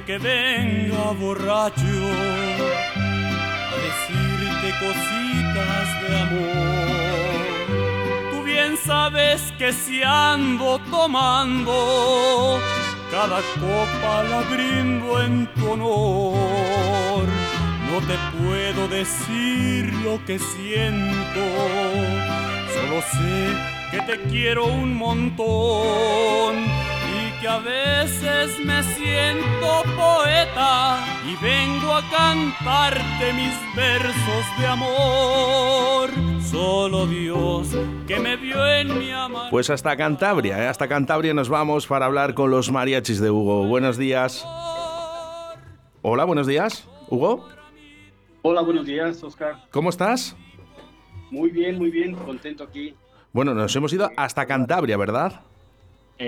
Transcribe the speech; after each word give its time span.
que 0.00 0.16
venga 0.16 1.12
borracho 1.20 1.82
a 2.92 3.74
decirte 3.86 4.68
cositas 4.80 5.86
de 6.00 6.16
amor. 6.18 7.42
Tú 8.30 8.42
bien 8.42 8.78
sabes 8.78 9.52
que 9.58 9.70
si 9.70 10.02
ando 10.02 10.80
tomando, 10.90 12.58
cada 13.10 13.42
copa 13.60 14.22
la 14.30 14.40
brindo 14.50 15.20
en 15.20 15.46
tu 15.54 15.72
honor. 15.72 17.24
No 17.90 18.00
te 18.08 18.16
puedo 18.38 18.88
decir 18.88 19.92
lo 20.02 20.24
que 20.24 20.38
siento, 20.38 21.44
solo 22.74 23.02
sé 23.12 23.54
que 23.90 24.00
te 24.00 24.22
quiero 24.30 24.64
un 24.64 24.96
montón 24.96 26.91
que 27.42 27.48
a 27.48 27.58
veces 27.58 28.64
me 28.64 28.84
siento 28.84 29.82
poeta 29.96 31.04
y 31.26 31.34
vengo 31.44 31.92
a 31.92 32.02
cantarte 32.08 33.32
mis 33.32 33.52
versos 33.74 34.44
de 34.60 34.66
amor. 34.68 36.10
Solo 36.40 37.04
Dios 37.08 37.76
que 38.06 38.20
me 38.20 38.36
vio 38.36 38.64
en 38.64 38.96
mi 38.96 39.10
amor. 39.10 39.46
Pues 39.50 39.70
hasta 39.70 39.96
Cantabria, 39.96 40.62
¿eh? 40.62 40.68
hasta 40.68 40.86
Cantabria 40.86 41.34
nos 41.34 41.48
vamos 41.48 41.88
para 41.88 42.06
hablar 42.06 42.34
con 42.34 42.52
los 42.52 42.70
mariachis 42.70 43.18
de 43.18 43.32
Hugo. 43.32 43.66
Buenos 43.66 43.98
días. 43.98 44.46
Hola, 46.02 46.24
buenos 46.24 46.46
días. 46.46 46.88
Hugo. 47.08 47.48
Hola, 48.42 48.60
buenos 48.60 48.86
días, 48.86 49.20
Oscar. 49.24 49.66
¿Cómo 49.72 49.90
estás? 49.90 50.36
Muy 51.32 51.50
bien, 51.50 51.76
muy 51.76 51.90
bien, 51.90 52.14
contento 52.14 52.62
aquí. 52.62 52.94
Bueno, 53.32 53.52
nos 53.52 53.74
hemos 53.74 53.92
ido 53.92 54.12
hasta 54.16 54.46
Cantabria, 54.46 54.96
¿verdad? 54.96 55.40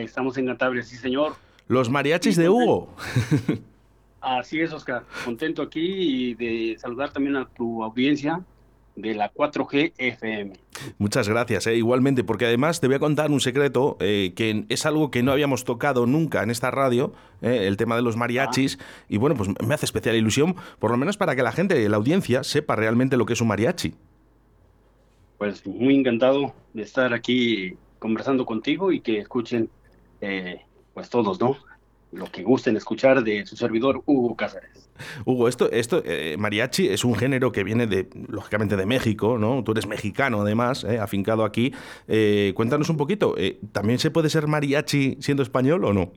Estamos 0.02 0.36
en 0.38 0.46
Cantabria, 0.46 0.82
sí, 0.82 0.96
señor. 0.96 1.34
Los 1.68 1.88
mariachis 1.88 2.36
de 2.36 2.48
Hugo. 2.48 2.88
Así 4.20 4.60
es, 4.60 4.72
Oscar. 4.72 5.04
Contento 5.24 5.62
aquí 5.62 5.80
y 5.80 6.34
de 6.34 6.76
saludar 6.78 7.12
también 7.12 7.36
a 7.36 7.46
tu 7.46 7.84
audiencia 7.84 8.40
de 8.96 9.14
la 9.14 9.32
4G 9.32 9.92
FM. 9.98 10.52
Muchas 10.98 11.28
gracias, 11.28 11.66
eh, 11.66 11.76
igualmente, 11.76 12.24
porque 12.24 12.46
además 12.46 12.80
te 12.80 12.86
voy 12.86 12.96
a 12.96 13.00
contar 13.00 13.30
un 13.30 13.40
secreto 13.40 13.96
eh, 14.00 14.32
que 14.34 14.64
es 14.68 14.86
algo 14.86 15.10
que 15.10 15.22
no 15.22 15.32
habíamos 15.32 15.64
tocado 15.64 16.06
nunca 16.06 16.42
en 16.42 16.50
esta 16.50 16.70
radio, 16.70 17.12
eh, 17.42 17.66
el 17.66 17.76
tema 17.76 17.96
de 17.96 18.02
los 18.02 18.16
mariachis, 18.16 18.78
Ah. 18.80 19.04
y 19.08 19.16
bueno, 19.18 19.36
pues 19.36 19.50
me 19.66 19.74
hace 19.74 19.86
especial 19.86 20.16
ilusión, 20.16 20.56
por 20.78 20.90
lo 20.90 20.96
menos 20.96 21.16
para 21.16 21.34
que 21.36 21.42
la 21.42 21.52
gente, 21.52 21.88
la 21.88 21.96
audiencia, 21.96 22.44
sepa 22.44 22.76
realmente 22.76 23.16
lo 23.16 23.26
que 23.26 23.32
es 23.34 23.40
un 23.40 23.48
mariachi. 23.48 23.94
Pues 25.38 25.66
muy 25.66 25.96
encantado 25.96 26.54
de 26.72 26.82
estar 26.82 27.12
aquí 27.12 27.76
conversando 27.98 28.46
contigo 28.46 28.92
y 28.92 29.00
que 29.00 29.18
escuchen, 29.18 29.68
eh, 30.24 30.60
pues 30.94 31.08
todos, 31.10 31.40
¿no? 31.40 31.56
Lo 32.12 32.26
que 32.30 32.42
gusten 32.44 32.76
escuchar 32.76 33.24
de 33.24 33.44
su 33.44 33.56
servidor 33.56 34.02
Hugo 34.06 34.36
Cáceres. 34.36 34.88
Hugo, 35.24 35.48
esto, 35.48 35.68
esto 35.72 36.00
eh, 36.04 36.36
mariachi 36.38 36.86
es 36.88 37.04
un 37.04 37.16
género 37.16 37.50
que 37.50 37.64
viene 37.64 37.86
de, 37.88 38.08
lógicamente, 38.28 38.76
de 38.76 38.86
México, 38.86 39.36
¿no? 39.38 39.64
Tú 39.64 39.72
eres 39.72 39.86
mexicano, 39.88 40.42
además, 40.42 40.84
eh, 40.84 40.98
afincado 41.00 41.44
aquí. 41.44 41.72
Cuéntanos 42.54 42.88
un 42.90 42.96
poquito, 42.96 43.34
¿también 43.72 43.98
se 43.98 44.10
puede 44.12 44.30
ser 44.30 44.46
mariachi 44.46 45.16
siendo 45.20 45.42
español 45.42 45.84
o 45.84 45.92
no? 45.92 46.12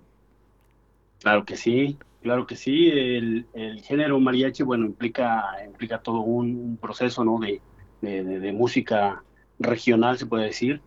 Claro 1.19 1.45
que 1.45 1.57
sí, 1.57 1.97
claro 2.21 2.45
que 2.45 2.55
sí. 2.55 2.89
El, 2.91 3.47
el 3.53 3.81
género 3.81 4.19
mariachi, 4.19 4.61
bueno, 4.61 4.85
implica, 4.85 5.43
implica 5.65 5.97
todo 5.99 6.19
un, 6.19 6.55
un 6.55 6.77
proceso, 6.77 7.25
¿no? 7.25 7.39
De, 7.39 7.59
de, 8.01 8.23
de- 8.23 8.39
de 8.39 8.53
música 8.53 9.23
regional, 9.57 10.19
se 10.19 10.27
puede 10.27 10.45
decir. 10.45 10.79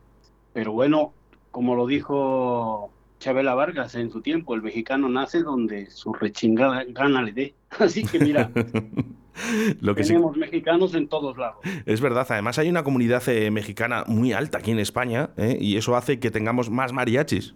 Pero 0.53 0.71
bueno, 0.71 1.12
como 1.50 1.75
lo 1.75 1.89
dijo 1.89 2.93
Chabela 3.21 3.55
Vargas 3.55 3.95
en 3.95 4.11
su 4.11 4.21
tiempo, 4.21 4.55
el 4.57 4.63
mexicano 4.63 5.09
nace 5.09 5.43
donde 5.45 5.89
su 5.91 6.13
rechingada 6.13 6.85
gana 6.89 7.23
le 7.23 7.33
dé. 7.33 7.55
Así 7.79 8.03
que 8.05 8.19
mira, 8.19 8.51
Lo 9.81 9.95
que 9.95 10.03
sí- 10.03 10.09
tenemos 10.09 10.37
mexicanos 10.37 10.95
en 10.95 11.07
todos 11.09 11.39
lados. 11.39 11.59
Es 11.87 12.01
verdad, 12.01 12.27
además 12.29 12.59
hay 12.59 12.69
una 12.69 12.83
comunidad 12.83 13.23
eh, 13.29 13.51
mexicana 13.51 14.05
muy 14.09 14.33
alta 14.33 14.59
aquí 14.59 14.73
en 14.73 14.81
España 14.81 15.31
eh, 15.37 15.57
y 15.61 15.77
eso 15.77 15.95
hace 15.97 16.19
que 16.19 16.31
tengamos 16.33 16.69
más 16.71 16.93
mariachis. 16.93 17.55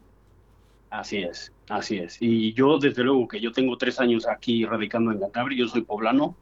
Así 0.91 1.19
es, 1.19 1.53
así 1.69 1.99
es. 1.99 2.17
Y 2.21 2.53
yo, 2.53 2.79
desde 2.79 3.03
luego, 3.03 3.27
que 3.27 3.41
yo 3.41 3.51
tengo 3.51 3.77
tres 3.77 3.99
años 4.01 4.29
aquí 4.29 4.65
radicando 4.65 5.11
en 5.11 5.19
Cantabria, 5.19 5.59
yo 5.59 5.67
soy 5.67 5.83
poblano, 5.83 6.37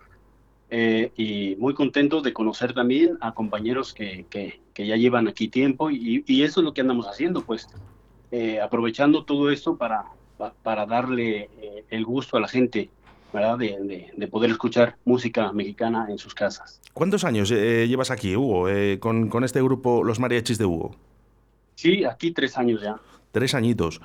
eh, 0.69 1.11
y 1.17 1.57
muy 1.59 1.73
contento 1.75 2.21
de 2.21 2.33
conocer 2.35 2.75
también 2.75 3.17
a 3.21 3.33
compañeros 3.33 3.95
que, 3.95 4.27
que, 4.29 4.61
que 4.75 4.87
ya 4.87 4.97
llevan 4.97 5.27
aquí 5.27 5.49
tiempo, 5.49 5.91
y, 5.91 6.23
y 6.27 6.43
eso 6.43 6.61
es 6.61 6.65
lo 6.65 6.75
que 6.75 6.83
andamos 6.83 7.07
haciendo, 7.07 7.43
pues, 7.43 7.67
eh, 8.33 8.61
aprovechando 8.61 9.25
todo 9.25 9.51
esto 9.51 9.77
para, 9.77 10.05
pa- 10.39 10.53
para 10.65 10.85
darle 10.87 11.49
eh, 11.61 11.85
el 11.91 12.05
gusto 12.05 12.37
a 12.37 12.41
la 12.41 12.49
gente, 12.49 12.91
¿verdad? 13.33 13.59
De, 13.59 13.79
de- 13.81 14.11
de 14.17 14.27
poder 14.29 14.51
escuchar 14.51 14.97
música 15.05 15.53
mexicana 15.53 16.07
en 16.11 16.19
sus 16.19 16.35
casas. 16.35 16.81
¿Cuántos 16.93 17.25
años 17.25 17.51
eh, 17.53 17.87
llevas 17.89 18.11
aquí, 18.11 18.35
Hugo, 18.37 18.69
eh, 18.69 18.99
con, 18.99 19.29
con 19.29 19.45
este 19.45 19.63
grupo 19.63 20.03
Los 20.03 20.19
Mariachis 20.19 20.59
de 20.59 20.65
Hugo? 20.65 20.97
Sí, 21.77 22.05
aquí 22.05 22.33
tres 22.33 22.59
años 22.59 22.81
ya, 22.83 22.97
Tres 23.31 23.55
añitos. 23.55 24.01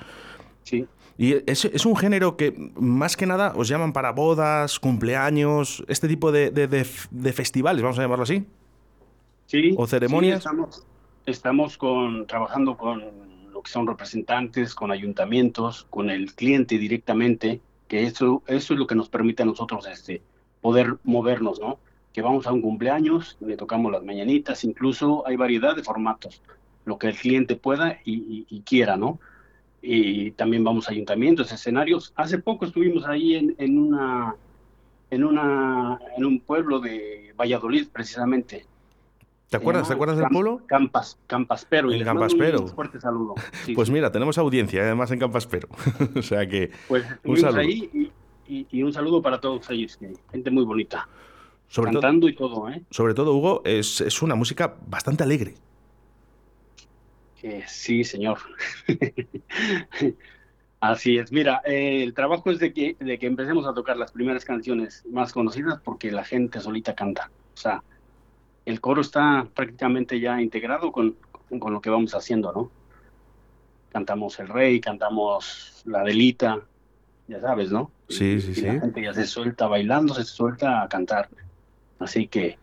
sí. 0.63 0.85
Y 1.19 1.33
es, 1.49 1.65
es 1.65 1.83
un 1.87 1.95
género 1.95 2.37
que 2.37 2.53
más 2.75 3.17
que 3.17 3.25
nada 3.25 3.51
os 3.55 3.67
llaman 3.67 3.91
para 3.91 4.11
bodas, 4.11 4.79
cumpleaños, 4.79 5.83
este 5.87 6.07
tipo 6.07 6.31
de, 6.31 6.51
de- 6.51 6.67
de 6.67 7.33
festivales, 7.33 7.81
vamos 7.81 7.97
a 7.97 8.03
llamarlo 8.03 8.21
así. 8.21 8.45
Sí, 9.47 9.73
¿O 9.77 9.87
ceremonias? 9.87 10.43
sí, 10.43 10.47
estamos, 10.47 10.85
estamos 11.25 11.77
con, 11.77 12.27
trabajando 12.27 12.77
con 12.77 13.01
que 13.61 13.71
son 13.71 13.87
representantes, 13.87 14.73
con 14.75 14.91
ayuntamientos, 14.91 15.85
con 15.89 16.09
el 16.09 16.33
cliente 16.33 16.77
directamente, 16.77 17.61
que 17.87 18.03
eso, 18.03 18.43
eso 18.47 18.73
es 18.73 18.79
lo 18.79 18.87
que 18.87 18.95
nos 18.95 19.09
permite 19.09 19.43
a 19.43 19.45
nosotros 19.45 19.87
este, 19.87 20.21
poder 20.61 20.97
movernos, 21.03 21.59
¿no? 21.59 21.79
Que 22.13 22.21
vamos 22.21 22.47
a 22.47 22.51
un 22.51 22.61
cumpleaños, 22.61 23.37
le 23.39 23.57
tocamos 23.57 23.91
las 23.91 24.03
mañanitas, 24.03 24.63
incluso 24.63 25.25
hay 25.27 25.35
variedad 25.35 25.75
de 25.75 25.83
formatos, 25.83 26.41
lo 26.85 26.97
que 26.97 27.07
el 27.07 27.15
cliente 27.15 27.55
pueda 27.55 27.99
y, 28.03 28.13
y- 28.15 28.45
y 28.49 28.61
quiera, 28.61 28.97
¿no? 28.97 29.19
Y 29.81 30.31
también 30.31 30.63
vamos 30.63 30.87
a 30.87 30.91
ayuntamientos, 30.91 31.51
escenarios. 31.51 32.11
Hace 32.15 32.39
poco 32.39 32.65
estuvimos 32.65 33.05
ahí 33.05 33.35
en, 33.35 33.55
en 33.57 33.77
una 33.77 34.35
en 35.09 35.23
una 35.23 35.99
en 36.17 36.25
un 36.25 36.39
pueblo 36.41 36.79
de 36.81 37.33
Valladolid 37.37 37.87
precisamente 37.93 38.65
¿Te 39.49 39.57
acuerdas? 39.57 39.87
¿Te 39.87 39.93
acuerdas 39.93 40.17
del 40.17 40.27
pueblo? 40.27 40.61
Campas, 40.67 41.17
Campaspero. 41.27 41.91
y 41.91 41.95
En 41.99 42.03
Campaspero. 42.03 42.61
Un 42.61 42.67
fuerte 42.69 42.99
saludo. 42.99 43.35
Sí, 43.65 43.73
Pues 43.73 43.87
sí. 43.87 43.93
mira, 43.93 44.11
tenemos 44.11 44.37
audiencia, 44.37 44.81
además 44.81 45.09
en 45.11 45.19
Campaspero. 45.19 45.69
o 46.15 46.21
sea 46.21 46.47
que, 46.47 46.71
Pues 46.87 47.05
un 47.23 47.37
saludo. 47.37 47.59
ahí 47.61 47.89
y, 47.93 48.53
y- 48.53 48.67
y 48.71 48.83
un 48.83 48.91
saludo 48.91 49.21
para 49.21 49.39
todos 49.39 49.69
ellos, 49.69 49.95
que 49.97 50.13
gente 50.31 50.51
muy 50.51 50.65
bonita, 50.65 51.07
sobre, 51.69 51.91
todo 51.91 52.01
cantando 52.01 52.27
y 52.29 52.35
todo, 52.35 52.69
¿eh? 52.69 52.81
sobre 52.89 53.13
todo, 53.13 53.33
Hugo, 53.35 53.61
es, 53.65 54.01
es 54.01 54.21
una 54.21 54.35
música 54.35 54.75
bastante 54.87 55.23
alegre. 55.23 55.55
Que 57.39 57.63
sí, 57.67 58.03
señor. 58.03 58.39
Así 60.79 61.17
es. 61.17 61.31
Mira, 61.31 61.61
eh, 61.65 62.03
el 62.03 62.13
trabajo 62.13 62.51
es 62.51 62.59
de 62.59 62.71
que, 62.73 62.95
de 62.99 63.17
que 63.17 63.25
empecemos 63.27 63.65
a 63.65 63.73
tocar 63.73 63.97
las 63.97 64.11
primeras 64.11 64.45
canciones 64.45 65.03
más 65.11 65.33
conocidas 65.33 65.79
porque 65.83 66.11
la 66.11 66.23
gente 66.23 66.59
solita 66.59 66.93
canta. 66.95 67.31
O 67.53 67.57
sea, 67.57 67.83
el 68.67 68.81
coro 68.81 68.99
está 68.99 69.47
prácticamente 69.55 70.19
ya 70.19 70.41
integrado 70.41 70.91
con, 70.91 71.15
con 71.57 71.71
lo 71.73 71.79
que 71.79 71.89
vamos 71.89 72.13
haciendo, 72.13 72.51
¿no? 72.51 72.69
Cantamos 73.93 74.37
El 74.39 74.49
Rey, 74.49 74.81
cantamos 74.81 75.83
La 75.85 76.03
Delita, 76.03 76.59
ya 77.29 77.39
sabes, 77.39 77.71
¿no? 77.71 77.91
Sí, 78.09 78.41
sí, 78.41 78.51
y 78.51 78.55
sí. 78.55 78.61
la 78.63 78.81
gente 78.81 79.01
ya 79.01 79.13
se 79.13 79.25
suelta 79.25 79.67
bailando, 79.67 80.13
se 80.13 80.25
suelta 80.25 80.83
a 80.83 80.89
cantar. 80.89 81.29
Así 81.99 82.27
que 82.27 82.57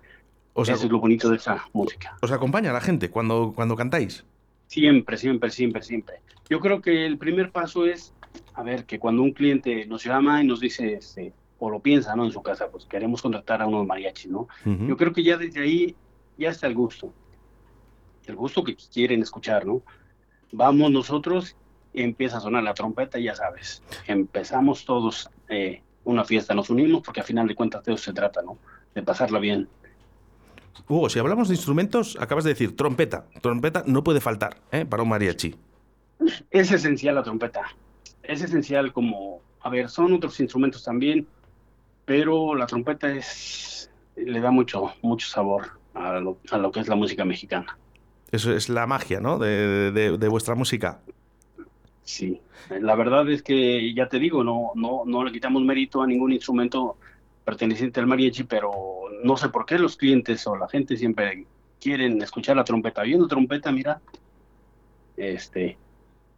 Os, 0.52 0.68
eso 0.68 0.84
es 0.84 0.92
lo 0.92 1.00
bonito 1.00 1.30
de 1.30 1.36
esa 1.36 1.64
música. 1.72 2.16
os 2.20 2.30
acompaña 2.30 2.70
la 2.70 2.82
gente 2.82 3.08
cuando, 3.08 3.54
cuando 3.56 3.74
cantáis. 3.74 4.24
Siempre, 4.66 5.16
siempre, 5.16 5.50
siempre, 5.50 5.82
siempre. 5.82 6.16
Yo 6.50 6.60
creo 6.60 6.82
que 6.82 7.06
el 7.06 7.16
primer 7.16 7.50
paso 7.50 7.86
es, 7.86 8.12
a 8.52 8.62
ver, 8.62 8.84
que 8.84 8.98
cuando 8.98 9.22
un 9.22 9.32
cliente 9.32 9.86
nos 9.86 10.04
llama 10.04 10.42
y 10.42 10.46
nos 10.46 10.60
dice, 10.60 10.92
este, 10.92 11.32
o 11.58 11.70
lo 11.70 11.80
piensa, 11.80 12.14
¿no? 12.16 12.24
En 12.24 12.32
su 12.32 12.42
casa, 12.42 12.68
pues 12.70 12.84
queremos 12.84 13.22
contratar 13.22 13.62
a 13.62 13.66
unos 13.66 13.86
mariachis, 13.86 14.30
¿no? 14.30 14.48
Yo 14.64 14.96
creo 14.96 15.12
que 15.12 15.22
ya 15.22 15.36
desde 15.36 15.62
ahí 15.62 15.96
ya 16.36 16.50
está 16.50 16.66
el 16.66 16.74
gusto. 16.74 17.12
El 18.26 18.36
gusto 18.36 18.64
que 18.64 18.76
quieren 18.76 19.22
escuchar, 19.22 19.66
¿no? 19.66 19.82
Vamos 20.52 20.90
nosotros, 20.90 21.56
empieza 21.92 22.38
a 22.38 22.40
sonar 22.40 22.62
la 22.62 22.74
trompeta 22.74 23.18
ya 23.18 23.34
sabes, 23.34 23.82
empezamos 24.06 24.84
todos 24.84 25.30
eh, 25.48 25.82
una 26.04 26.24
fiesta, 26.24 26.54
nos 26.54 26.70
unimos 26.70 27.02
porque 27.02 27.20
al 27.20 27.26
final 27.26 27.46
de 27.46 27.54
cuentas 27.54 27.84
de 27.84 27.94
eso 27.94 28.04
se 28.04 28.12
trata, 28.12 28.42
¿no? 28.42 28.58
De 28.94 29.02
pasarla 29.02 29.38
bien. 29.38 29.68
Hugo, 30.88 31.08
si 31.08 31.18
hablamos 31.18 31.48
de 31.48 31.54
instrumentos, 31.54 32.16
acabas 32.20 32.44
de 32.44 32.50
decir 32.50 32.76
trompeta. 32.76 33.26
Trompeta 33.40 33.84
no 33.86 34.04
puede 34.04 34.20
faltar 34.20 34.58
¿eh? 34.70 34.84
para 34.84 35.02
un 35.02 35.08
mariachi. 35.08 35.54
Es 36.50 36.72
esencial 36.72 37.14
la 37.14 37.22
trompeta. 37.22 37.62
Es 38.22 38.42
esencial 38.42 38.92
como, 38.92 39.40
a 39.60 39.70
ver, 39.70 39.88
son 39.88 40.12
otros 40.12 40.38
instrumentos 40.40 40.84
también, 40.84 41.26
pero 42.04 42.54
la 42.54 42.66
trompeta 42.66 43.10
es 43.12 43.90
le 44.16 44.40
da 44.40 44.50
mucho 44.50 44.92
mucho 45.02 45.26
sabor 45.28 45.70
a 45.94 46.20
lo, 46.20 46.38
a 46.50 46.58
lo 46.58 46.70
que 46.70 46.80
es 46.80 46.88
la 46.88 46.94
música 46.96 47.24
mexicana. 47.24 47.76
Eso 48.30 48.52
es 48.52 48.68
la 48.68 48.86
magia, 48.86 49.20
¿no? 49.20 49.38
De, 49.38 49.90
de- 49.92 50.18
de 50.18 50.28
vuestra 50.28 50.54
música. 50.54 51.00
Sí, 52.02 52.40
la 52.80 52.94
verdad 52.96 53.28
es 53.30 53.42
que 53.42 53.94
ya 53.94 54.08
te 54.08 54.18
digo, 54.18 54.44
no, 54.44 54.72
no, 54.74 55.02
no 55.06 55.24
le 55.24 55.32
quitamos 55.32 55.62
mérito 55.62 56.02
a 56.02 56.06
ningún 56.06 56.32
instrumento 56.32 56.96
perteneciente 57.44 58.00
al 58.00 58.06
mariachi, 58.06 58.44
pero 58.44 58.72
no 59.22 59.36
sé 59.36 59.48
por 59.48 59.64
qué 59.66 59.78
los 59.78 59.96
clientes 59.96 60.46
o 60.46 60.56
la 60.56 60.68
gente 60.68 60.96
siempre 60.96 61.46
quieren 61.80 62.20
escuchar 62.22 62.56
la 62.56 62.64
trompeta. 62.64 63.02
Viendo 63.02 63.26
trompeta, 63.28 63.70
mira, 63.72 64.00
este, 65.16 65.76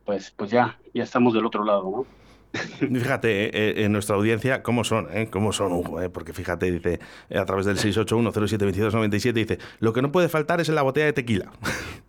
pues, 0.05 0.33
pues 0.37 0.51
ya, 0.51 0.79
ya 0.95 1.03
estamos 1.03 1.35
del 1.35 1.47
otro 1.47 1.65
lado, 1.65 1.83
¿no? 1.91 2.07
Fíjate, 2.79 3.45
eh, 3.45 3.51
eh, 3.53 3.85
en 3.85 3.93
nuestra 3.93 4.17
audiencia, 4.17 4.63
¿cómo 4.63 4.85
son? 4.85 5.09
Eh? 5.13 5.29
¿Cómo 5.31 5.53
son, 5.53 5.73
Hugo? 5.73 6.01
Eh? 6.01 6.09
Porque 6.09 6.33
fíjate, 6.33 6.71
dice, 6.71 7.01
a 7.35 7.45
través 7.45 7.67
del 7.67 7.79
681072297, 7.79 9.33
dice, 9.33 9.59
lo 9.81 9.93
que 9.93 10.03
no 10.03 10.13
puede 10.13 10.29
faltar 10.29 10.61
es 10.61 10.69
en 10.69 10.75
la 10.75 10.83
botella 10.83 11.07
de 11.07 11.13
tequila. 11.13 11.53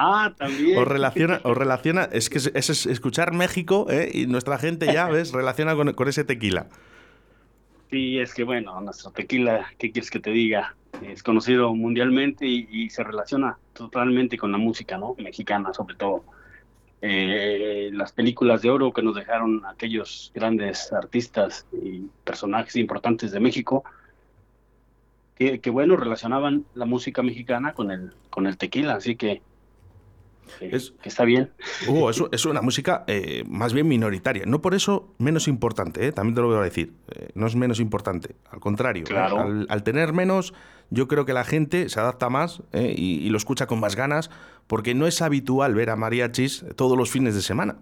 Ah, 0.00 0.32
también. 0.38 0.78
Os 0.78 0.86
relaciona, 0.86 1.40
os 1.42 1.56
relaciona 1.56 2.04
es 2.12 2.30
que 2.30 2.38
es, 2.38 2.86
escuchar 2.86 3.32
México 3.32 3.88
y 4.12 4.28
nuestra 4.28 4.56
gente 4.56 4.86
ya, 4.86 5.08
¿ves? 5.10 5.32
Relaciona 5.32 5.74
con, 5.74 5.92
con, 5.92 6.06
ese 6.06 6.22
tequila. 6.22 6.66
Sí, 7.90 8.20
es 8.20 8.32
que 8.32 8.44
bueno, 8.44 8.80
nuestro 8.80 9.10
tequila, 9.10 9.66
¿qué 9.76 9.90
quieres 9.90 10.08
que 10.12 10.20
te 10.20 10.30
diga? 10.30 10.76
Es 11.02 11.24
conocido 11.24 11.74
mundialmente 11.74 12.46
y, 12.46 12.68
y 12.70 12.90
se 12.90 13.02
relaciona 13.02 13.58
totalmente 13.72 14.38
con 14.38 14.52
la 14.52 14.58
música, 14.58 14.98
¿no? 14.98 15.16
Mexicana, 15.18 15.74
sobre 15.74 15.96
todo 15.96 16.22
eh, 17.00 17.90
las 17.92 18.12
películas 18.12 18.62
de 18.62 18.70
oro 18.70 18.92
que 18.92 19.02
nos 19.02 19.14
dejaron 19.14 19.64
aquellos 19.66 20.32
grandes 20.34 20.92
artistas 20.92 21.66
y 21.72 22.06
personajes 22.24 22.76
importantes 22.76 23.30
de 23.30 23.40
México, 23.40 23.84
que, 25.36 25.70
bueno, 25.70 25.94
relacionaban 25.96 26.64
la 26.74 26.84
música 26.84 27.22
mexicana 27.22 27.72
con 27.72 27.92
el, 27.92 28.12
con 28.28 28.48
el 28.48 28.56
tequila, 28.56 28.94
así 28.94 29.14
que, 29.14 29.40
está 31.04 31.24
bien. 31.24 31.52
Hugo, 31.86 32.10
eso 32.10 32.28
es 32.32 32.44
una 32.44 32.60
música 32.60 33.04
eh, 33.06 33.44
más 33.46 33.72
bien 33.72 33.86
minoritaria, 33.86 34.44
no 34.46 34.60
por 34.60 34.74
eso 34.74 35.14
menos 35.18 35.46
importante, 35.46 36.04
¿eh? 36.06 36.10
también 36.10 36.34
te 36.34 36.40
lo 36.40 36.48
voy 36.48 36.56
a 36.56 36.62
decir, 36.62 36.92
eh, 37.14 37.28
no 37.34 37.46
es 37.46 37.54
menos 37.54 37.78
importante, 37.78 38.34
al 38.50 38.58
contrario, 38.58 39.04
al, 39.16 39.66
al, 39.70 39.82
tener 39.84 40.12
menos, 40.12 40.54
yo 40.90 41.08
creo 41.08 41.24
que 41.24 41.32
la 41.32 41.44
gente 41.44 41.88
se 41.88 42.00
adapta 42.00 42.28
más 42.30 42.62
y, 42.72 43.20
y 43.20 43.28
lo 43.28 43.36
escucha 43.36 43.66
con 43.66 43.80
más 43.80 43.96
ganas 43.96 44.30
porque 44.66 44.94
no 44.94 45.06
es 45.06 45.20
habitual 45.22 45.74
ver 45.74 45.90
a 45.90 45.96
mariachis 45.96 46.64
todos 46.76 46.96
los 46.96 47.10
fines 47.10 47.34
de 47.34 47.42
semana. 47.42 47.76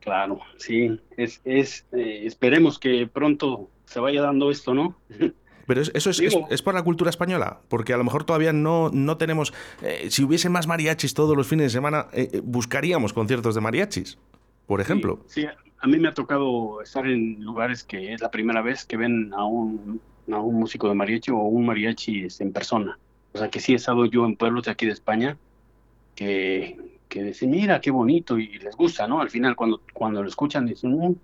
Claro, 0.00 0.40
sí, 0.56 0.98
es, 1.16 1.40
es 1.44 1.86
eh, 1.92 2.22
esperemos 2.24 2.78
que 2.78 3.06
pronto 3.06 3.68
se 3.84 4.00
vaya 4.00 4.22
dando 4.22 4.50
esto, 4.50 4.74
¿no? 4.74 4.96
Pero 5.66 5.82
eso 5.82 6.10
es, 6.10 6.20
es, 6.20 6.62
por 6.62 6.74
la 6.74 6.82
cultura 6.82 7.10
española, 7.10 7.60
porque 7.68 7.92
a 7.92 7.96
lo 7.96 8.02
mejor 8.02 8.24
todavía 8.24 8.52
no, 8.52 8.90
no 8.92 9.18
tenemos, 9.18 9.52
eh, 9.82 10.08
si 10.10 10.24
hubiese 10.24 10.48
más 10.48 10.66
mariachis 10.66 11.14
todos 11.14 11.36
los 11.36 11.46
fines 11.46 11.66
de 11.66 11.70
semana, 11.70 12.08
eh, 12.12 12.40
buscaríamos 12.42 13.12
conciertos 13.12 13.54
de 13.54 13.60
mariachis, 13.60 14.18
por 14.66 14.80
ejemplo. 14.80 15.20
Sí, 15.28 15.44
a 15.44 15.86
mí 15.86 15.98
me 16.00 16.08
ha 16.08 16.14
tocado 16.14 16.82
estar 16.82 17.06
en 17.06 17.44
lugares 17.44 17.84
que 17.84 18.12
es 18.12 18.20
la 18.20 18.32
primera 18.32 18.62
vez 18.62 18.84
que 18.84 18.96
ven 18.96 19.32
a 19.32 19.44
un, 19.44 20.00
un 20.26 20.54
músico 20.54 20.88
de 20.88 20.94
mariachi 20.94 21.30
o 21.30 21.38
un 21.38 21.66
mariachi 21.66 22.28
en 22.38 22.52
persona. 22.52 22.98
O 23.32 23.38
sea 23.38 23.48
que 23.48 23.60
sí 23.60 23.72
he 23.72 23.76
estado 23.76 24.04
yo 24.06 24.24
en 24.26 24.36
pueblos 24.36 24.64
de 24.64 24.70
aquí 24.72 24.86
de 24.86 24.92
España 24.92 25.36
que, 26.14 26.76
que 27.08 27.22
dicen, 27.22 27.50
mira, 27.50 27.80
qué 27.80 27.90
bonito, 27.90 28.38
y 28.38 28.58
les 28.58 28.76
gusta, 28.76 29.06
¿no? 29.06 29.20
Al 29.20 29.30
final, 29.30 29.56
cuando, 29.56 29.80
cuando 29.92 30.22
lo 30.22 30.28
escuchan, 30.28 30.66
dicen, 30.66 30.92
mm, 30.92 31.16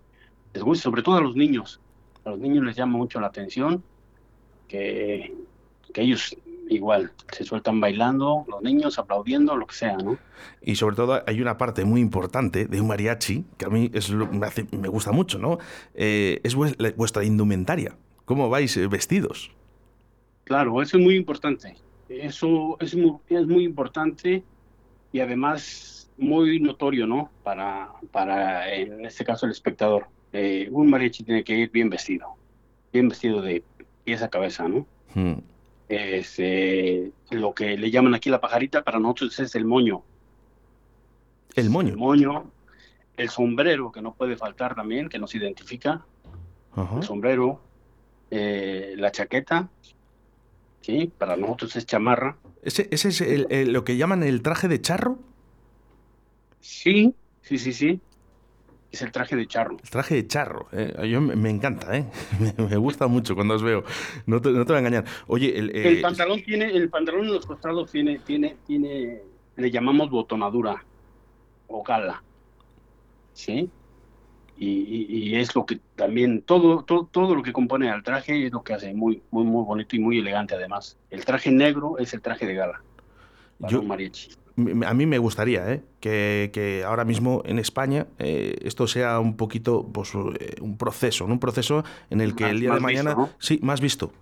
les 0.54 0.62
gusta, 0.62 0.84
sobre 0.84 1.02
todo 1.02 1.16
a 1.16 1.20
los 1.20 1.36
niños. 1.36 1.80
A 2.24 2.30
los 2.30 2.38
niños 2.38 2.64
les 2.64 2.76
llama 2.76 2.98
mucho 2.98 3.20
la 3.20 3.28
atención 3.28 3.82
que, 4.68 5.34
que 5.92 6.02
ellos 6.02 6.36
igual 6.68 7.12
se 7.30 7.44
sueltan 7.44 7.80
bailando, 7.80 8.44
los 8.48 8.62
niños 8.62 8.98
aplaudiendo, 8.98 9.56
lo 9.56 9.66
que 9.66 9.74
sea, 9.74 9.96
¿no? 9.96 10.18
Y 10.60 10.76
sobre 10.76 10.96
todo 10.96 11.22
hay 11.26 11.40
una 11.40 11.58
parte 11.58 11.84
muy 11.84 12.00
importante 12.00 12.66
de 12.66 12.80
un 12.80 12.88
mariachi 12.88 13.44
que 13.56 13.66
a 13.66 13.68
mí 13.68 13.90
es 13.92 14.10
me, 14.10 14.46
hace, 14.46 14.66
me, 14.72 14.88
gusta 14.88 15.12
mucho, 15.12 15.38
¿no? 15.38 15.58
Eh, 15.94 16.40
es 16.42 16.54
vuestra 16.54 17.24
indumentaria. 17.24 17.96
¿Cómo 18.26 18.50
vais 18.50 18.76
eh, 18.76 18.86
vestidos? 18.88 19.50
Claro, 20.44 20.82
eso 20.82 20.98
es 20.98 21.02
muy 21.02 21.16
importante. 21.16 21.76
Eso 22.08 22.76
es 22.80 22.94
muy, 22.94 23.16
es 23.28 23.46
muy 23.46 23.64
importante 23.64 24.42
y 25.12 25.20
además 25.20 26.10
muy 26.18 26.60
notorio, 26.60 27.06
¿no? 27.06 27.30
Para, 27.42 27.90
para 28.10 28.72
en 28.72 29.06
este 29.06 29.24
caso, 29.24 29.46
el 29.46 29.52
espectador. 29.52 30.06
Eh, 30.32 30.68
un 30.70 30.90
mariachi 30.90 31.22
tiene 31.22 31.44
que 31.44 31.54
ir 31.54 31.70
bien 31.70 31.88
vestido, 31.88 32.34
bien 32.92 33.08
vestido 33.08 33.40
de 33.40 33.62
pies 34.04 34.22
a 34.22 34.28
cabeza, 34.28 34.68
¿no? 34.68 34.86
Hmm. 35.14 35.38
Es, 35.88 36.34
eh, 36.38 37.12
lo 37.30 37.54
que 37.54 37.76
le 37.76 37.90
llaman 37.92 38.14
aquí 38.14 38.28
la 38.28 38.40
pajarita, 38.40 38.82
para 38.82 38.98
nosotros 38.98 39.38
es 39.38 39.54
el 39.54 39.64
moño. 39.64 40.02
El 41.54 41.70
moño. 41.70 41.90
El 41.90 41.96
moño, 41.96 42.50
el 43.16 43.28
sombrero, 43.30 43.92
que 43.92 44.02
no 44.02 44.14
puede 44.14 44.36
faltar 44.36 44.74
también, 44.74 45.08
que 45.08 45.18
nos 45.18 45.34
identifica. 45.34 46.04
El 46.76 47.02
sombrero, 47.02 47.62
eh, 48.30 48.94
la 48.96 49.10
chaqueta, 49.10 49.68
¿sí? 50.80 51.12
Para 51.18 51.36
nosotros 51.36 51.76
es 51.76 51.86
chamarra. 51.86 52.36
¿Ese, 52.62 52.88
es 52.90 53.68
lo 53.68 53.84
que 53.84 53.96
llaman 53.96 54.22
el 54.22 54.42
traje 54.42 54.68
de 54.68 54.80
charro? 54.80 55.18
Sí, 56.60 57.14
sí, 57.42 57.58
sí, 57.58 57.72
sí. 57.72 58.00
Es 58.90 59.02
el 59.02 59.12
traje 59.12 59.36
de 59.36 59.46
charro. 59.46 59.76
El 59.82 59.90
traje 59.90 60.14
de 60.14 60.26
charro. 60.26 60.68
Eh. 60.72 61.08
Yo 61.08 61.20
me, 61.20 61.50
encanta, 61.50 61.96
¿eh? 61.96 62.06
me 62.58 62.76
gusta 62.76 63.06
mucho 63.08 63.34
cuando 63.34 63.54
os 63.54 63.62
veo. 63.62 63.84
No 64.26 64.40
te, 64.40 64.50
no 64.50 64.64
te 64.64 64.72
voy 64.72 64.76
a 64.76 64.78
engañar. 64.78 65.04
Oye, 65.26 65.58
el, 65.58 65.74
el, 65.74 66.00
pantalón 66.00 66.42
tiene, 66.42 66.66
el 66.70 66.88
pantalón 66.88 67.26
en 67.26 67.34
los 67.34 67.46
costados 67.46 67.90
tiene, 67.90 68.20
tiene, 68.20 68.56
tiene, 68.66 69.22
le 69.56 69.70
llamamos 69.70 70.10
botonadura 70.10 70.82
o 71.68 71.82
gala. 71.82 72.22
¿Sí? 73.34 73.68
Y, 74.58 75.34
es 75.36 75.54
lo 75.54 75.66
que 75.66 75.78
también 75.96 76.42
todo, 76.42 76.82
todo, 76.82 77.08
todo 77.10 77.34
lo 77.34 77.42
que 77.42 77.52
compone 77.52 77.90
al 77.90 78.02
traje 78.02 78.46
es 78.46 78.52
lo 78.52 78.62
que 78.62 78.72
hace 78.72 78.94
muy 78.94 79.22
muy 79.30 79.44
muy 79.44 79.64
bonito 79.64 79.96
y 79.96 79.98
muy 79.98 80.18
elegante 80.18 80.54
además. 80.54 80.96
El 81.10 81.24
traje 81.24 81.50
negro 81.50 81.98
es 81.98 82.14
el 82.14 82.22
traje 82.22 82.46
de 82.46 82.54
gala 82.54 82.80
Yo, 83.68 83.82
a 84.86 84.94
mí 84.94 85.06
me 85.06 85.18
gustaría 85.18 85.70
¿eh? 85.70 85.82
que, 86.00 86.50
que, 86.52 86.82
ahora 86.84 87.04
mismo 87.04 87.42
en 87.44 87.58
España 87.58 88.06
eh, 88.18 88.56
esto 88.62 88.86
sea 88.86 89.20
un 89.20 89.36
poquito 89.36 89.86
pues, 89.92 90.12
eh, 90.14 90.56
un 90.62 90.78
proceso 90.78 91.26
un 91.26 91.38
proceso 91.38 91.84
en 92.08 92.22
el 92.22 92.34
que 92.34 92.48
el 92.48 92.60
día 92.60 92.72
de 92.72 92.80
mañana 92.80 93.14
sí 93.38 93.58
más 93.62 93.82
visto 93.82 94.12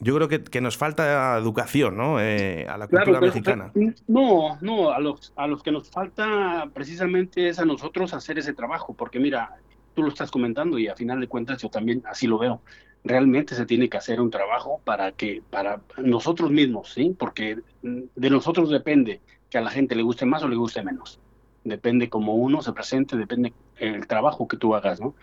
yo 0.00 0.14
creo 0.14 0.28
que, 0.28 0.44
que, 0.44 0.60
nos 0.60 0.76
falta 0.76 1.36
educación, 1.38 1.96
¿no? 1.96 2.20
Eh, 2.20 2.66
a 2.68 2.78
la 2.78 2.86
cultura 2.86 3.20
mexicana. 3.20 3.72
No, 4.06 4.56
no, 4.60 4.90
a 4.90 5.00
los, 5.00 5.32
a 5.34 5.46
los 5.46 5.62
que 5.62 5.72
nos 5.72 5.90
falta 5.90 6.68
precisamente 6.72 7.48
es 7.48 7.58
a 7.58 7.64
nosotros 7.64 8.14
hacer 8.14 8.38
ese 8.38 8.52
trabajo, 8.52 8.94
porque 8.94 9.18
mira, 9.18 9.56
tú 9.94 10.02
lo 10.02 10.08
estás 10.08 10.30
comentando 10.30 10.78
y 10.78 10.86
a 10.86 10.94
final 10.94 11.20
de 11.20 11.26
cuentas 11.26 11.60
yo 11.60 11.68
también 11.68 12.02
así 12.06 12.28
lo 12.28 12.38
veo. 12.38 12.60
Realmente 13.02 13.54
se 13.56 13.66
tiene 13.66 13.88
que 13.88 13.96
hacer 13.96 14.20
un 14.20 14.30
trabajo 14.30 14.80
para 14.84 15.12
que, 15.12 15.42
para 15.50 15.80
nosotros 15.96 16.50
mismos, 16.50 16.92
¿sí? 16.92 17.16
Porque 17.18 17.58
de 17.82 18.30
nosotros 18.30 18.70
depende 18.70 19.20
que 19.50 19.58
a 19.58 19.62
la 19.62 19.70
gente 19.70 19.96
le 19.96 20.02
guste 20.02 20.26
más 20.26 20.42
o 20.44 20.48
le 20.48 20.56
guste 20.56 20.82
menos. 20.82 21.18
Depende 21.64 22.08
cómo 22.08 22.34
uno 22.34 22.62
se 22.62 22.72
presente, 22.72 23.16
depende 23.16 23.52
el 23.78 24.06
trabajo 24.06 24.46
que 24.46 24.56
tú 24.56 24.76
hagas, 24.76 25.00
¿no? 25.00 25.14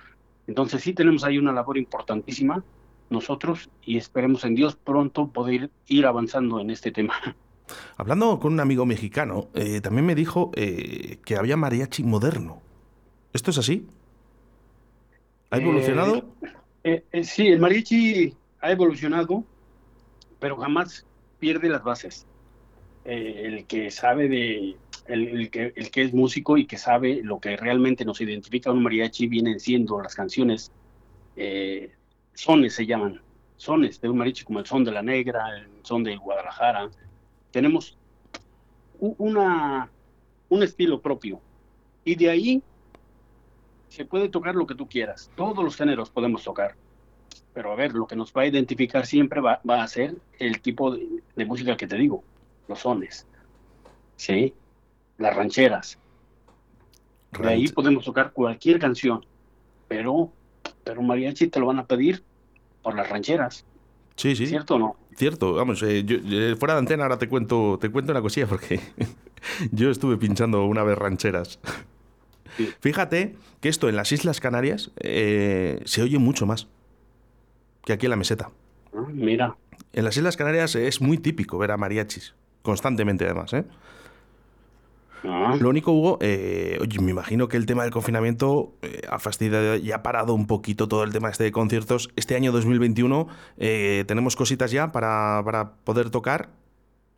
Entonces 0.48 0.82
sí 0.82 0.94
tenemos 0.94 1.24
ahí 1.24 1.38
una 1.38 1.54
labor 1.54 1.78
importantísima 1.78 2.64
nosotros 3.10 3.70
y 3.84 3.98
esperemos 3.98 4.44
en 4.46 4.56
Dios 4.56 4.76
pronto 4.76 5.28
poder 5.28 5.70
ir 5.88 6.06
avanzando 6.06 6.60
en 6.60 6.70
este 6.70 6.92
tema. 6.92 7.14
Hablando 7.98 8.40
con 8.40 8.54
un 8.54 8.60
amigo 8.60 8.86
mexicano, 8.86 9.48
eh, 9.54 9.82
también 9.82 10.06
me 10.06 10.16
dijo 10.16 10.52
eh, 10.56 11.18
que 11.26 11.36
había 11.36 11.58
mariachi 11.58 12.04
moderno. 12.04 12.62
¿Esto 13.34 13.52
es 13.52 13.58
así? 13.58 13.88
¿Ha 15.50 15.58
evolucionado? 15.58 16.26
Eh, 16.84 17.04
sí, 17.24 17.48
el 17.48 17.60
mariachi 17.60 18.34
ha 18.62 18.72
evolucionado, 18.72 19.44
pero 20.40 20.58
jamás 20.58 21.06
pierde 21.40 21.70
las 21.70 21.84
bases. 21.84 22.28
el 23.06 23.66
que 23.66 23.92
sabe 23.92 24.28
de, 24.28 24.76
el, 25.08 25.50
que, 25.52 25.74
el 25.76 25.92
que 25.92 26.02
es 26.02 26.14
músico 26.14 26.58
y 26.58 26.66
que 26.66 26.78
sabe 26.78 27.22
lo 27.24 27.40
que 27.40 27.56
realmente 27.56 28.04
nos 28.06 28.20
identifica 28.22 28.70
a 28.70 28.74
un 28.74 28.84
mariachi 28.84 29.28
vienen 29.28 29.60
siendo 29.60 30.02
las 30.02 30.16
canciones 30.16 30.72
sones 32.36 32.76
se 32.76 32.86
llaman, 32.86 33.22
sones 33.58 34.00
de 34.00 34.10
un 34.10 34.18
mariachi 34.18 34.44
como 34.44 34.60
el 34.60 34.66
son 34.66 34.84
de 34.84 34.92
la 34.92 35.02
negra, 35.02 35.58
el 35.58 35.68
son 35.82 36.04
de 36.04 36.16
Guadalajara. 36.18 36.90
Tenemos 37.52 37.98
una, 39.00 39.90
un 40.50 40.64
estilo 40.64 41.02
propio 41.02 41.42
y 42.04 42.16
de 42.16 42.30
ahí 42.30 42.64
se 43.90 44.06
puede 44.06 44.30
tocar 44.30 44.56
lo 44.56 44.68
que 44.68 44.76
tú 44.76 44.88
quieras, 44.88 45.32
todos 45.36 45.64
los 45.64 45.76
géneros 45.76 46.10
podemos 46.10 46.44
tocar. 46.44 46.76
Pero 47.54 47.72
a 47.72 47.76
ver, 47.76 47.94
lo 47.94 48.06
que 48.06 48.18
nos 48.18 48.34
va 48.34 48.42
a 48.42 48.48
identificar 48.48 49.06
siempre 49.06 49.40
va, 49.40 49.62
a 49.66 49.88
ser 49.88 50.16
el 50.40 50.60
tipo 50.60 50.92
de, 50.92 51.46
música 51.46 51.78
que 51.78 51.88
te 51.88 51.96
digo, 51.96 52.24
los 52.68 52.80
sones, 52.80 53.26
¿sí? 54.18 54.54
Las 55.18 55.36
rancheras. 55.36 55.98
De 57.40 57.48
ahí 57.48 57.68
podemos 57.70 58.04
tocar 58.04 58.34
cualquier 58.34 58.80
canción, 58.80 59.26
pero 59.88 60.32
pero 60.86 61.02
un 61.02 61.08
mariachi 61.08 61.48
te 61.48 61.60
lo 61.60 61.66
van 61.66 61.80
a 61.80 61.86
pedir 61.86 62.24
por 62.82 62.96
las 62.96 63.10
rancheras. 63.10 63.66
Sí, 64.16 64.38
sí. 64.38 64.48
¿Cierto 64.48 64.76
o 64.76 64.80
no? 64.80 64.96
Cierto, 65.18 65.54
vamos, 65.54 65.84
eh, 65.84 66.04
yo, 66.06 66.18
eh, 66.24 66.56
fuera 66.58 66.76
de 66.76 66.80
antena 66.80 67.04
ahora 67.04 67.18
te 67.18 67.28
cuento, 67.28 67.78
te 67.82 67.90
cuento 67.90 68.12
una 68.14 68.22
cosilla 68.22 68.48
porque 68.48 68.80
yo 69.72 69.90
estuve 69.90 70.18
pinchando 70.18 70.66
una 70.66 70.84
vez 70.84 70.98
rancheras 70.98 71.60
Fíjate 72.80 73.36
que 73.60 73.70
esto 73.70 73.90
en 73.90 73.96
las 73.96 74.12
Islas 74.12 74.40
Canarias 74.40 74.92
eh, 74.98 75.82
se 75.86 76.02
oye 76.02 76.20
mucho 76.20 76.46
más 76.46 76.68
que 77.84 77.94
aquí 77.94 78.06
en 78.06 78.12
la 78.12 78.16
meseta. 78.16 78.52
Ah, 78.94 79.06
mira. 79.12 79.58
En 79.94 80.04
las 80.06 80.16
Islas 80.18 80.38
Canarias 80.38 80.76
es 80.76 81.02
muy 81.02 81.18
típico 81.18 81.58
ver 81.58 81.72
a 81.72 81.78
mariachis, 81.78 82.34
constantemente 82.62 83.26
además. 83.26 83.54
¿eh? 83.54 83.66
Lo 85.60 85.70
único, 85.70 85.92
Hugo, 85.92 86.18
eh, 86.22 86.78
oye, 86.82 87.00
me 87.02 87.12
imagino 87.12 87.48
que 87.48 87.58
el 87.58 87.66
tema 87.66 87.84
del 87.84 87.92
confinamiento 87.92 88.74
eh, 88.82 89.02
ha 89.10 89.20
fastidiado 89.20 89.76
y 89.78 89.92
ha 89.92 90.04
parado 90.04 90.34
un 90.34 90.48
poquito 90.48 90.88
todo 90.88 91.04
el 91.04 91.12
tema 91.12 91.30
este 91.30 91.44
de 91.46 91.52
conciertos. 91.52 92.10
Este 92.16 92.36
año 92.36 92.52
2021 92.52 93.28
eh, 93.58 94.04
tenemos 94.08 94.36
cositas 94.36 94.72
ya 94.72 94.92
para, 94.92 95.42
para 95.44 95.72
poder 95.84 96.10
tocar. 96.10 96.50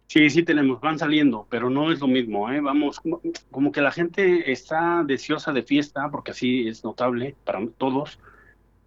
Sí, 0.08 0.30
sí 0.30 0.44
tenemos, 0.44 0.80
van 0.80 0.98
saliendo, 0.98 1.46
pero 1.50 1.70
no 1.70 1.92
es 1.92 2.00
lo 2.00 2.08
mismo, 2.08 2.50
¿eh? 2.50 2.62
Vamos, 2.62 3.00
como- 3.02 3.20
como 3.52 3.72
que 3.74 3.82
la 3.82 3.92
gente 3.92 4.52
está 4.52 5.04
deseosa 5.06 5.52
de 5.52 5.64
fiesta, 5.64 6.10
porque 6.10 6.32
así 6.32 6.68
es 6.68 6.84
notable 6.86 7.36
para 7.44 7.60
todos, 7.78 8.18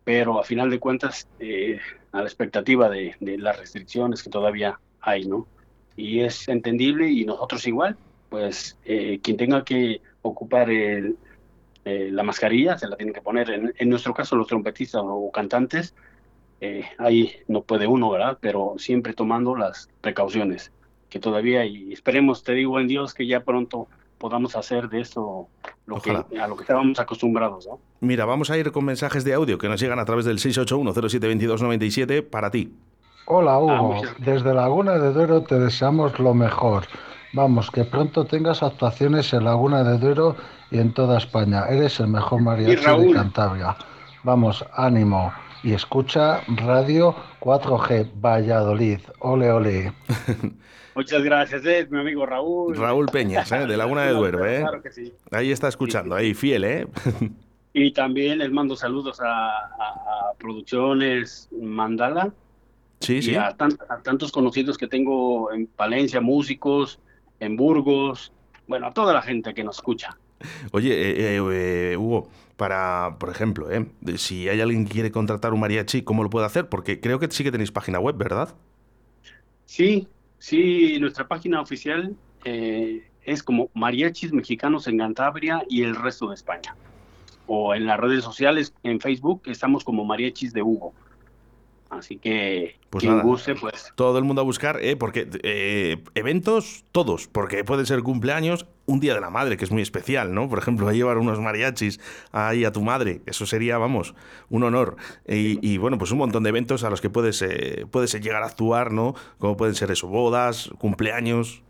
pero 0.05 0.41
a 0.41 0.45
final 0.45 0.71
de 0.71 0.79
cuentas, 0.79 1.29
eh, 1.39 1.79
a 2.12 2.19
la 2.19 2.25
expectativa 2.25 2.89
de, 2.89 3.17
de 3.21 3.37
las 3.37 3.59
restricciones 3.59 4.23
que 4.23 4.31
todavía 4.31 4.81
hay, 5.03 5.27
¿no? 5.27 5.47
Y 5.95 6.21
es 6.21 6.49
entendible 6.49 7.11
y 7.11 7.27
nosotros 7.27 7.67
igual, 7.67 7.99
pues 8.30 8.78
eh, 8.87 9.20
quien 9.22 9.37
tenga 9.37 9.62
que 9.64 10.00
ocupar 10.22 10.70
el- 10.70 11.16
eh, 11.84 12.08
la 12.12 12.22
mascarilla 12.22 12.78
se 12.78 12.87
la 12.88 12.96
tiene 12.96 13.12
que 13.12 13.20
poner. 13.20 13.50
En, 13.50 13.75
en 13.76 13.88
nuestro 13.88 14.14
caso, 14.14 14.37
los 14.37 14.46
trompetistas 14.46 15.02
o 15.04 15.30
cantantes, 15.30 15.94
eh, 16.60 16.84
ahí 16.99 17.32
no 17.49 17.62
puede 17.62 17.87
uno, 17.87 18.10
¿verdad? 18.10 18.38
Pero 18.40 18.75
siempre 18.78 19.12
tomando 19.14 19.56
las 19.56 19.88
precauciones 20.00 20.72
que 21.08 21.18
todavía 21.18 21.64
y 21.64 21.92
esperemos, 21.92 22.44
te 22.44 22.52
digo 22.52 22.78
en 22.78 22.87
Dios, 22.87 23.14
que 23.14 23.26
ya 23.26 23.40
pronto 23.40 23.88
podamos 24.18 24.54
hacer 24.54 24.88
de 24.90 25.00
esto 25.00 25.49
lo 25.87 26.00
que, 26.00 26.10
a 26.38 26.46
lo 26.46 26.54
que 26.54 26.62
estábamos 26.62 27.00
acostumbrados, 27.00 27.66
¿no? 27.66 27.80
Mira, 28.00 28.26
vamos 28.26 28.50
a 28.50 28.58
ir 28.58 28.70
con 28.70 28.84
mensajes 28.84 29.25
de 29.25 29.32
audio 29.34 29.56
que 29.56 29.68
nos 29.68 29.80
llegan 29.80 29.99
a 29.99 30.04
través 30.04 30.26
del 30.26 30.38
681072297 30.38 32.22
para 32.28 32.50
ti. 32.50 32.72
Hola 33.26 33.58
Hugo, 33.58 34.02
Ah, 34.04 34.14
desde 34.18 34.52
Laguna 34.54 34.99
de 34.99 35.12
Duero 35.12 35.42
te 35.42 35.58
deseamos 35.58 36.18
lo 36.18 36.34
mejor. 36.34 36.84
Vamos, 37.32 37.70
que 37.70 37.84
pronto 37.84 38.25
tengas 38.25 38.62
actuaciones 38.62 39.32
en 39.32 39.44
Laguna 39.44 39.84
de 39.84 39.99
Duero 39.99 40.37
y 40.70 40.78
en 40.78 40.92
toda 40.92 41.18
España. 41.18 41.64
Eres 41.68 42.00
el 42.00 42.08
mejor 42.08 42.42
mariachi 42.42 42.75
de. 42.84 43.12
Cantabria. 43.12 43.76
Vamos, 44.25 44.64
ánimo. 44.75 45.32
Y 45.62 45.72
escucha 45.72 46.40
Radio 46.49 47.14
4G 47.40 48.10
Valladolid. 48.20 49.00
Ole, 49.20 49.52
ole. 49.52 49.92
Muchas 50.96 51.22
gracias, 51.22 51.64
eh, 51.66 51.87
mi 51.88 52.00
amigo 52.00 52.26
Raúl. 52.26 52.76
Raúl 52.76 53.06
Peñas, 53.06 53.52
¿eh? 53.52 53.66
de 53.66 53.76
Laguna 53.76 54.02
de 54.02 54.12
Duero. 54.14 54.44
¿eh? 54.44 54.60
Claro 54.62 54.82
que 54.82 54.90
sí. 54.90 55.12
Ahí 55.30 55.52
está 55.52 55.68
escuchando, 55.68 56.14
ahí 56.16 56.34
fiel, 56.34 56.64
¿eh? 56.64 56.87
Y 57.72 57.92
también 57.92 58.38
les 58.38 58.50
mando 58.50 58.75
saludos 58.75 59.20
a, 59.20 59.26
a- 59.26 59.52
a 59.78 60.32
Producciones 60.40 61.49
Mandala 61.56 62.32
Sí, 62.99 63.18
y 63.18 63.22
sí. 63.22 63.34
a, 63.37 63.46
a 63.46 63.56
tantos 64.02 64.32
conocidos 64.32 64.76
que 64.76 64.88
tengo 64.88 65.52
en 65.52 65.68
Palencia, 65.68 66.20
músicos, 66.20 66.99
en 67.40 67.56
Burgos, 67.56 68.32
bueno, 68.68 68.87
a 68.87 68.92
toda 68.92 69.12
la 69.12 69.23
gente 69.23 69.52
que 69.52 69.64
nos 69.64 69.76
escucha. 69.76 70.16
Oye, 70.73 70.92
eh, 70.92 71.37
eh, 71.37 71.92
eh, 71.92 71.97
Hugo, 71.97 72.28
para, 72.56 73.16
por 73.18 73.30
ejemplo, 73.30 73.70
¿eh? 73.70 73.87
si 74.16 74.49
hay 74.49 74.61
alguien 74.61 74.87
que 74.87 74.92
quiere 74.92 75.11
contratar 75.11 75.52
un 75.52 75.61
mariachi, 75.61 76.02
¿cómo 76.02 76.23
lo 76.23 76.30
puede 76.30 76.47
hacer? 76.47 76.68
Porque 76.68 77.00
creo 77.00 77.18
que 77.18 77.30
sí 77.30 77.42
que 77.42 77.50
tenéis 77.50 77.73
página 77.73 77.99
web, 77.99 78.16
¿verdad? 78.16 78.54
Sí, 79.66 80.09
sí, 80.38 80.99
nuestra 81.00 81.26
página 81.26 81.61
oficial 81.61 82.14
eh, 82.44 83.09
es 83.25 83.42
como 83.42 83.70
Mariachis 83.75 84.32
Mexicanos 84.32 84.87
en 84.88 84.99
Cantabria 84.99 85.64
y 85.68 85.82
el 85.82 85.94
resto 85.94 86.28
de 86.28 86.35
España. 86.35 86.75
O 87.47 87.75
en 87.75 87.87
las 87.87 87.99
redes 87.99 88.25
sociales, 88.25 88.73
en 88.82 89.00
Facebook, 89.00 89.42
estamos 89.47 89.85
como 89.85 90.04
Mariachis 90.04 90.52
de 90.52 90.62
Hugo. 90.62 90.92
Así 91.90 92.18
que 92.18 92.78
Pues 92.88 93.02
quien 93.02 93.16
nada. 93.16 93.25
guste, 93.25 93.56
pues 93.56 93.92
Todo 93.97 94.16
el 94.18 94.25
mundo 94.25 94.42
a 94.42 94.44
buscar, 94.44 94.78
¿eh? 94.80 94.97
porque 94.97 95.28
eh, 95.42 96.02
eventos, 96.14 96.85
todos, 96.92 97.26
porque 97.28 97.64
puede 97.64 97.85
ser 97.85 98.02
cumpleaños, 98.02 98.66
un 98.87 99.00
día 99.00 99.14
de 99.14 99.20
la 99.20 99.30
madre, 99.30 99.56
que 99.56 99.64
es 99.64 99.73
muy 99.73 99.82
especial, 99.82 100.32
¿no? 100.32 100.49
Por 100.49 100.59
ejemplo, 100.61 100.88
a 100.88 100.92
llevar 100.92 101.18
unos 101.18 101.40
mariachis 101.40 102.00
ahí 102.32 102.64
a 102.64 102.73
tu 102.73 102.82
madre, 102.82 103.23
eso 103.26 103.44
sería, 103.44 103.76
vamos, 103.78 104.14
un 104.50 104.62
honor. 104.62 104.97
Y, 105.26 105.59
y, 105.68 105.78
bueno, 105.78 105.99
pues 105.99 106.12
un 106.12 106.18
montón 106.18 106.44
de 106.44 106.50
eventos 106.50 106.85
a 106.85 106.90
los 106.90 107.00
que 107.00 107.11
puedes, 107.11 107.42
eh, 107.42 107.87
puedes 107.90 108.12
llegar 108.20 108.42
a 108.44 108.47
actuar, 108.47 108.92
¿no? 108.92 109.14
Como 109.38 109.56
pueden 109.56 109.75
ser 109.75 109.90
eso, 109.90 110.06
bodas, 110.09 110.70
cumpleaños. 110.78 111.62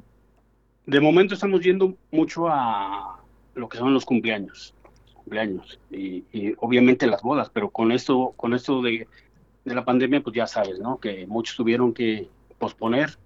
de 0.86 1.00
momento 1.00 1.34
estamos 1.34 1.60
yendo 1.62 1.94
mucho 2.10 2.48
a 2.48 3.20
lo 3.54 3.68
que 3.68 3.78
son 3.78 3.94
los 3.94 4.04
cumpleaños, 4.04 4.74
cumpleaños 5.14 5.78
y, 5.90 6.24
y 6.32 6.54
obviamente 6.58 7.06
las 7.06 7.22
bodas, 7.22 7.50
pero 7.50 7.70
con 7.70 7.92
esto, 7.92 8.32
con 8.36 8.54
esto 8.54 8.82
de, 8.82 9.06
de 9.64 9.74
la 9.74 9.84
pandemia, 9.84 10.22
pues 10.22 10.34
ya 10.36 10.46
sabes, 10.46 10.78
¿no? 10.80 10.98
Que 10.98 11.26
muchos 11.26 11.56
tuvieron 11.56 11.92
que 11.92 12.28
posponer, 12.58 13.16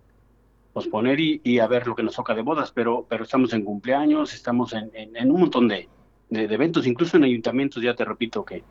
posponer 0.72 1.20
y, 1.20 1.40
y 1.44 1.58
a 1.60 1.66
ver 1.66 1.86
lo 1.86 1.94
que 1.94 2.02
nos 2.02 2.16
toca 2.16 2.34
de 2.34 2.42
bodas, 2.42 2.72
pero, 2.72 3.06
pero 3.08 3.24
estamos 3.24 3.52
en 3.52 3.62
cumpleaños, 3.62 4.34
estamos 4.34 4.72
en, 4.72 4.90
en- 4.94 5.16
en 5.16 5.30
un 5.30 5.40
montón 5.40 5.68
de, 5.68 5.88
de- 6.30 6.48
de 6.48 6.54
eventos, 6.54 6.86
incluso 6.86 7.16
en 7.16 7.24
ayuntamientos, 7.24 7.82
ya 7.82 7.94
te 7.94 8.04
repito, 8.04 8.44
que, 8.44 8.64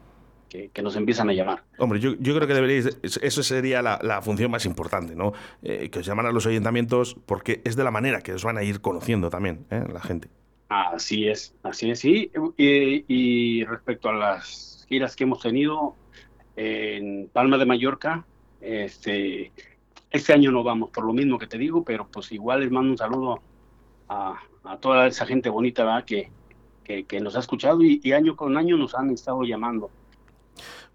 que, 0.50 0.70
que 0.70 0.82
nos 0.82 0.96
empiezan 0.98 1.29
a 1.29 1.34
llamar. 1.34 1.63
Hombre, 1.77 2.00
yo, 2.01 2.15
yo 2.20 2.36
creo 2.36 2.48
que 2.48 2.53
deberíais, 2.53 2.98
eso 3.01 3.43
sería 3.43 3.82
la, 3.82 4.00
la 4.03 4.22
función 4.22 4.51
más 4.51 4.65
importante, 4.65 5.15
¿no? 5.15 5.32
Eh, 5.62 5.89
que 5.89 6.00
os 6.00 6.05
llaman 6.05 6.25
a 6.25 6.32
los 6.32 6.46
ayuntamientos 6.46 7.15
porque 7.25 7.62
es 7.63 7.75
de 7.77 7.84
la 7.86 7.91
manera 7.91 8.22
que 8.22 8.34
os 8.34 8.43
van 8.43 8.58
a 8.58 8.63
ir 8.63 8.82
conociendo 8.82 9.29
también, 9.29 9.65
¿eh? 9.72 9.84
La 9.91 10.01
gente. 10.01 10.27
Así 10.70 11.27
es, 11.27 11.55
así 11.63 11.91
es, 11.91 12.00
sí. 12.00 12.32
Y, 12.58 13.05
y 13.08 13.63
respecto 13.63 14.10
a 14.10 14.13
las 14.13 14.86
giras 14.89 15.15
que 15.15 15.24
hemos 15.24 15.39
tenido 15.41 15.96
en 16.56 17.30
Palma 17.32 17.58
de 17.58 17.66
Mallorca, 17.66 18.26
este, 18.62 19.52
este 20.12 20.34
año 20.34 20.52
no 20.52 20.64
vamos, 20.64 20.90
por 20.92 21.06
lo 21.06 21.14
mismo 21.14 21.38
que 21.38 21.48
te 21.48 21.58
digo, 21.58 21.84
pero 21.84 22.08
pues 22.08 22.32
igual 22.32 22.62
les 22.62 22.72
mando 22.72 22.92
un 22.92 22.98
saludo 22.98 23.42
a, 24.10 24.40
a 24.64 24.78
toda 24.78 25.08
esa 25.08 25.26
gente 25.26 25.50
bonita 25.50 25.84
¿verdad? 25.84 26.06
Que, 26.06 26.30
que, 26.84 27.06
que 27.06 27.20
nos 27.20 27.36
ha 27.36 27.40
escuchado 27.40 27.82
y, 27.82 28.00
y 28.04 28.12
año 28.14 28.36
con 28.36 28.58
año 28.58 28.78
nos 28.78 28.94
han 28.96 29.10
estado 29.12 29.44
llamando. 29.44 29.90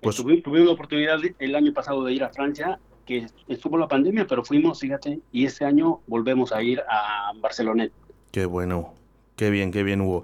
Pues- 0.01 0.23
Tuvi- 0.23 0.43
tuvimos 0.43 0.69
la 0.69 0.75
oportunidad 0.75 1.19
el 1.39 1.55
año 1.57 1.73
pasado 1.73 2.05
de 2.05 2.13
ir 2.13 2.23
a 2.23 2.29
Francia, 2.31 2.79
que 3.05 3.27
estuvo 3.49 3.77
la 3.79 3.89
pandemia, 3.89 4.27
pero 4.27 4.45
fuimos, 4.45 4.81
fíjate, 4.81 5.21
y 5.33 5.47
este 5.47 5.65
año 5.65 6.01
volvemos 6.07 6.53
a 6.53 6.63
ir 6.63 6.81
a 6.89 7.33
Barcelona. 7.41 7.89
Qué 8.31 8.45
bueno, 8.45 8.93
qué 9.35 9.51
bien, 9.51 9.73
qué 9.73 9.83
bien, 9.83 10.03
Hugo. 10.03 10.23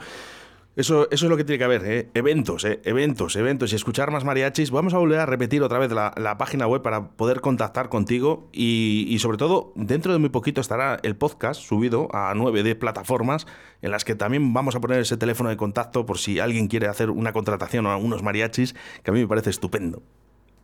Eso, 0.76 1.08
eso 1.12 1.26
es 1.26 1.30
lo 1.30 1.36
que 1.36 1.44
tiene 1.44 1.58
que 1.58 1.64
haber, 1.64 1.84
¿eh? 1.84 2.10
eventos, 2.14 2.64
¿eh? 2.64 2.80
eventos, 2.84 3.36
eventos 3.36 3.72
y 3.72 3.76
escuchar 3.76 4.10
más 4.10 4.24
mariachis. 4.24 4.72
Vamos 4.72 4.92
a 4.92 4.98
volver 4.98 5.20
a 5.20 5.26
repetir 5.26 5.62
otra 5.62 5.78
vez 5.78 5.92
la, 5.92 6.12
la 6.16 6.36
página 6.36 6.66
web 6.66 6.82
para 6.82 7.10
poder 7.10 7.40
contactar 7.40 7.88
contigo 7.88 8.48
y, 8.52 9.06
y 9.08 9.20
sobre 9.20 9.38
todo 9.38 9.72
dentro 9.76 10.12
de 10.12 10.18
muy 10.18 10.30
poquito 10.30 10.60
estará 10.60 10.98
el 11.04 11.14
podcast 11.14 11.60
subido 11.60 12.08
a 12.12 12.34
9 12.34 12.64
de 12.64 12.74
plataformas 12.74 13.46
en 13.82 13.92
las 13.92 14.04
que 14.04 14.16
también 14.16 14.52
vamos 14.52 14.74
a 14.74 14.80
poner 14.80 14.98
ese 14.98 15.16
teléfono 15.16 15.48
de 15.48 15.56
contacto 15.56 16.06
por 16.06 16.18
si 16.18 16.40
alguien 16.40 16.66
quiere 16.66 16.88
hacer 16.88 17.10
una 17.10 17.32
contratación 17.32 17.86
a 17.86 17.96
unos 17.96 18.24
mariachis, 18.24 18.74
que 19.04 19.10
a 19.12 19.14
mí 19.14 19.20
me 19.20 19.28
parece 19.28 19.50
estupendo. 19.50 20.02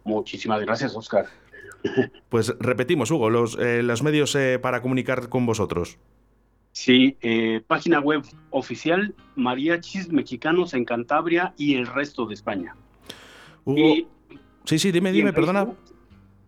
Muchísimas 0.02 0.61
gracias, 0.62 0.97
Oscar. 0.97 1.26
Pues 2.29 2.55
repetimos, 2.59 3.11
Hugo, 3.11 3.31
los, 3.31 3.57
eh, 3.59 3.83
los 3.83 4.02
medios 4.02 4.35
eh, 4.35 4.59
para 4.59 4.83
comunicar 4.83 5.29
con 5.29 5.47
vosotros. 5.47 5.99
Sí, 6.73 7.17
eh, 7.21 7.62
página 7.67 8.00
web 8.00 8.23
oficial 8.50 9.15
Mariachis 9.37 10.11
Mexicanos 10.12 10.73
en 10.75 10.85
Cantabria 10.85 11.53
y 11.57 11.75
el 11.75 11.87
resto 11.87 12.27
de 12.27 12.35
España. 12.35 12.77
Hugo, 13.65 13.79
Y- 13.79 14.07
sí, 14.65 14.79
sí, 14.79 14.93
dime, 14.93 15.12
dime, 15.12 15.33
perdona. 15.33 15.69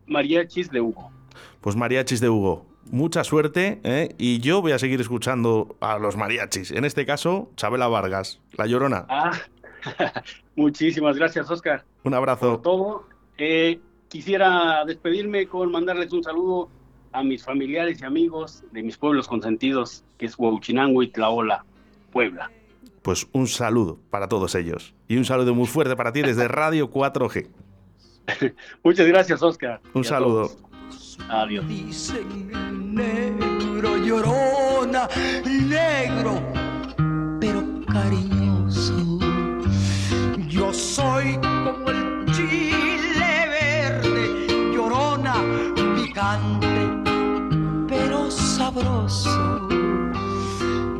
Mariachis 0.06 0.70
de 0.70 0.80
Hugo. 0.80 1.10
Pues 1.60 1.76
mariachis 1.76 2.20
de 2.20 2.28
Hugo. 2.28 2.66
Mucha 2.90 3.24
suerte, 3.24 3.80
¿eh? 3.84 4.14
Y 4.18 4.40
yo 4.40 4.60
voy 4.60 4.72
a 4.72 4.78
seguir 4.78 5.00
escuchando 5.00 5.76
a 5.80 5.98
los 5.98 6.16
mariachis. 6.16 6.72
En 6.72 6.84
este 6.84 7.06
caso, 7.06 7.50
Chabela 7.56 7.88
Vargas, 7.88 8.40
La 8.56 8.66
Llorona. 8.66 9.06
Ah, 9.08 9.32
muchísimas 10.56 11.16
gracias, 11.16 11.50
Oscar, 11.50 11.84
Un 12.04 12.10
por 12.12 12.14
abrazo. 12.14 12.58
todo. 12.60 13.06
Eh, 13.38 13.80
quisiera 14.08 14.84
despedirme 14.84 15.46
con 15.46 15.70
mandarles 15.70 16.12
un 16.12 16.22
saludo 16.22 16.68
a 17.12 17.22
mis 17.22 17.44
familiares 17.44 18.00
y 18.00 18.04
amigos 18.04 18.64
de 18.72 18.82
mis 18.82 18.96
pueblos 18.96 19.28
consentidos, 19.28 20.04
que 20.18 20.26
es 20.26 20.38
Huauchinango 20.38 21.02
y 21.02 21.08
Tlaola, 21.08 21.64
Puebla. 22.12 22.50
Pues 23.02 23.26
un 23.32 23.48
saludo 23.48 23.98
para 24.10 24.28
todos 24.28 24.54
ellos. 24.54 24.94
Y 25.08 25.16
un 25.16 25.24
saludo 25.24 25.54
muy 25.54 25.66
fuerte 25.66 25.96
para 25.96 26.12
ti 26.12 26.22
desde 26.22 26.48
Radio 26.48 26.90
4G. 26.90 27.48
Muchas 28.84 29.06
gracias, 29.06 29.42
Oscar. 29.42 29.80
Un 29.94 30.04
saludo. 30.04 30.48
todos. 30.48 31.18
Adiós. 31.28 31.66
Dicen 31.68 32.94
negro, 32.94 33.96
llorona, 33.98 35.08
negro, 35.44 36.42
pero 37.40 37.62
cariñoso. 37.86 38.51
grosso. 48.82 49.51